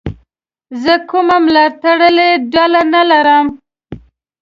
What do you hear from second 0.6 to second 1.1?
زه